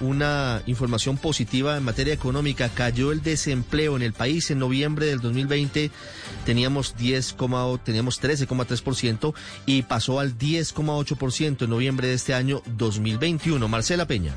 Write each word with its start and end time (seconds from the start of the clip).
Una 0.00 0.62
información 0.66 1.16
positiva 1.16 1.76
en 1.76 1.84
materia 1.84 2.14
económica. 2.14 2.68
Cayó 2.68 3.12
el 3.12 3.22
desempleo 3.22 3.96
en 3.96 4.02
el 4.02 4.12
país 4.12 4.50
en 4.50 4.58
noviembre 4.58 5.06
del 5.06 5.20
2020. 5.20 5.90
Teníamos 6.44 6.96
10, 6.96 7.36
teníamos 7.84 8.22
13,3% 8.22 9.34
y 9.66 9.82
pasó 9.82 10.20
al 10.20 10.36
10,8% 10.38 11.62
en 11.62 11.70
noviembre 11.70 12.08
de 12.08 12.14
este 12.14 12.34
año 12.34 12.62
2021. 12.66 13.68
Marcela 13.68 14.06
Peña. 14.06 14.34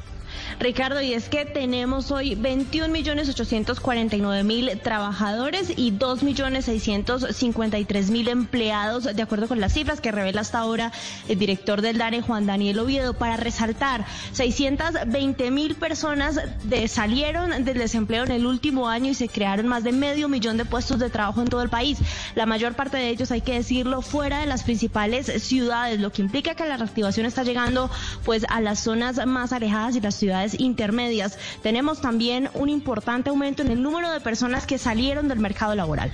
Ricardo, 0.60 1.02
y 1.02 1.14
es 1.14 1.30
que 1.30 1.46
tenemos 1.46 2.12
hoy 2.12 2.36
21 2.36 2.90
millones 2.90 3.30
849 3.30 4.44
mil 4.44 4.72
trabajadores 4.82 5.74
y 5.76 5.92
2 5.92 6.24
millones 6.24 6.66
653 6.66 8.10
mil 8.10 8.28
empleados, 8.28 9.04
de 9.04 9.22
acuerdo 9.22 9.48
con 9.48 9.60
las 9.60 9.74
cifras 9.74 10.02
que 10.02 10.12
revela 10.12 10.42
hasta 10.42 10.60
ahora 10.60 10.92
el 11.28 11.38
director 11.40 11.82
del 11.82 11.98
DANE, 11.98 12.22
Juan 12.22 12.46
Daniel 12.46 12.80
Oviedo, 12.80 13.14
para 13.14 13.38
resaltar 13.38 14.06
620 14.34 15.52
mil 15.52 15.76
personas 15.76 16.40
salieron 16.88 17.66
del 17.66 17.78
desempleo 17.78 18.24
en 18.24 18.32
el 18.32 18.46
último 18.46 18.88
año 18.88 19.12
y 19.12 19.14
se 19.14 19.28
crearon 19.28 19.68
más 19.68 19.84
de 19.84 19.92
medio 19.92 20.30
millón 20.30 20.58
de 20.58 20.66
puestos 20.66 21.00
de 21.00 21.10
trabajo 21.10 21.42
en 21.42 21.48
todo 21.48 21.62
el 21.62 21.70
país. 21.70 21.98
La 22.36 22.46
mayor 22.46 22.74
parte 22.76 22.98
de 22.98 23.10
ellos, 23.10 23.32
hay 23.32 23.42
que 23.42 23.54
decirlo, 23.54 24.02
fuera 24.02 24.40
de 24.40 24.46
las 24.46 24.64
principales 24.64 25.32
ciudades, 25.44 26.00
lo 26.00 26.12
que 26.12 26.22
implica 26.22 26.56
que 26.56 26.66
la 26.66 26.78
reactivación 26.78 27.26
está 27.26 27.44
llegando 27.44 27.90
pues 28.26 28.46
a 28.50 28.62
las 28.62 28.80
zonas 28.80 29.26
más 29.26 29.54
alejadas 29.54 29.96
y 29.96 30.02
las 30.02 30.16
ciudades 30.16 30.27
intermedias. 30.60 31.38
Tenemos 31.64 32.02
también 32.02 32.50
un 32.54 32.70
importante 32.70 33.30
aumento 33.30 33.62
en 33.62 33.72
el 33.72 33.82
número 33.82 34.12
de 34.12 34.20
personas 34.20 34.66
que 34.66 34.78
salieron 34.78 35.28
del 35.28 35.40
mercado 35.40 35.76
laboral 35.76 36.12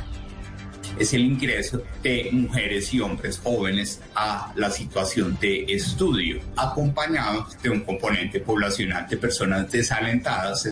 es 1.00 1.14
el 1.14 1.22
ingreso 1.22 1.84
de 2.02 2.30
mujeres 2.32 2.94
y 2.94 3.00
hombres 3.00 3.40
jóvenes 3.44 4.02
a 4.16 4.54
la 4.56 4.70
situación 4.70 5.38
de 5.40 5.66
estudio, 5.68 6.40
acompañado 6.56 7.48
de 7.62 7.70
un 7.70 7.82
componente 7.82 8.40
poblacional 8.40 9.08
de 9.08 9.18
personas 9.18 9.72
desalentadas. 9.72 10.72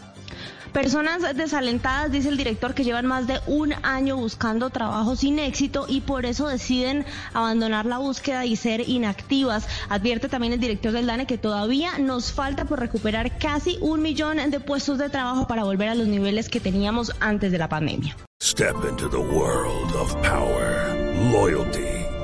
Personas 0.74 1.36
desalentadas, 1.36 2.12
dice 2.12 2.30
el 2.30 2.38
director, 2.38 2.74
que 2.74 2.86
llevan 2.86 3.06
más 3.06 3.28
de 3.28 3.40
un 3.46 3.74
año 3.84 4.16
buscando 4.16 4.70
trabajo 4.70 5.18
sin 5.18 5.38
éxito 5.38 5.86
y 5.88 6.00
por 6.00 6.26
eso 6.26 6.48
deciden 6.48 7.06
abandonar 7.34 7.86
la 7.86 7.98
búsqueda 7.98 8.46
y 8.46 8.56
ser 8.56 8.88
inactivas. 8.88 9.68
Advierte 9.90 10.30
también 10.30 10.54
el 10.54 10.62
director 10.62 10.94
del 10.94 11.08
DANE 11.08 11.28
que 11.28 11.38
todavía 11.38 11.98
nos 12.00 12.32
falta 12.32 12.64
por 12.66 12.80
recuperar 12.80 13.38
casi 13.38 13.78
un 13.82 14.02
millón 14.02 14.38
de 14.50 14.60
puestos 14.62 14.98
de 14.98 15.10
trabajo 15.10 15.46
para 15.46 15.66
volver 15.66 15.90
a 15.90 15.96
los 15.96 16.08
niveles 16.08 16.48
que 16.48 16.62
teníamos 16.62 17.12
antes 17.20 17.52
de 17.52 17.58
la 17.58 17.68
pandemia. 17.68 18.16
Step 18.42 18.76
into 18.90 19.10
the 19.10 19.18
world 19.18 19.94
of 19.96 20.16
power, 20.24 20.96
loyalty 21.32 21.91